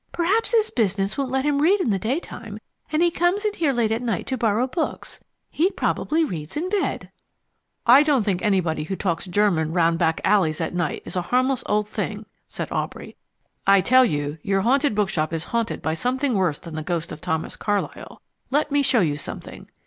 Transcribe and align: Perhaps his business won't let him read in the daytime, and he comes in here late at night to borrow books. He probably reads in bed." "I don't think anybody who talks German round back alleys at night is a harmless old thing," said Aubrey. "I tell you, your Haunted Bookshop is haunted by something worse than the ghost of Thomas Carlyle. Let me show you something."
Perhaps 0.11 0.51
his 0.51 0.71
business 0.71 1.15
won't 1.15 1.29
let 1.29 1.45
him 1.45 1.61
read 1.61 1.79
in 1.79 1.91
the 1.91 1.99
daytime, 1.99 2.57
and 2.91 3.03
he 3.03 3.11
comes 3.11 3.45
in 3.45 3.53
here 3.53 3.71
late 3.71 3.91
at 3.91 4.01
night 4.01 4.25
to 4.25 4.35
borrow 4.35 4.65
books. 4.65 5.19
He 5.51 5.69
probably 5.69 6.25
reads 6.25 6.57
in 6.57 6.69
bed." 6.69 7.11
"I 7.85 8.01
don't 8.01 8.23
think 8.23 8.41
anybody 8.41 8.85
who 8.85 8.95
talks 8.95 9.27
German 9.27 9.73
round 9.73 9.99
back 9.99 10.19
alleys 10.23 10.59
at 10.59 10.73
night 10.73 11.03
is 11.05 11.15
a 11.15 11.21
harmless 11.29 11.61
old 11.67 11.87
thing," 11.87 12.25
said 12.47 12.71
Aubrey. 12.71 13.15
"I 13.67 13.79
tell 13.81 14.03
you, 14.03 14.39
your 14.41 14.61
Haunted 14.61 14.95
Bookshop 14.95 15.31
is 15.33 15.43
haunted 15.53 15.83
by 15.83 15.93
something 15.93 16.33
worse 16.33 16.57
than 16.57 16.73
the 16.73 16.81
ghost 16.81 17.11
of 17.11 17.21
Thomas 17.21 17.55
Carlyle. 17.55 18.23
Let 18.49 18.71
me 18.71 18.81
show 18.81 19.01
you 19.01 19.17
something." 19.17 19.69